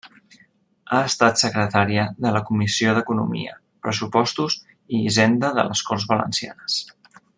[0.95, 3.53] Ha estat secretària de la Comissió d'Economia,
[3.87, 6.81] Pressupostos i Hisenda de les Corts Valencianes.